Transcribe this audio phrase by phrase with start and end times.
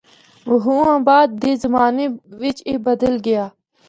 [0.45, 2.05] بہوں بعد دے زمانے
[2.41, 3.45] وچ اے بدل گیا۔